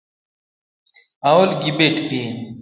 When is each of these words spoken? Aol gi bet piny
Aol 1.29 1.51
gi 1.61 1.71
bet 1.77 1.97
piny 2.07 2.37